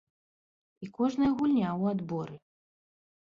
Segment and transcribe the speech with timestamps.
[0.85, 2.35] І кожная гульня ў адборы.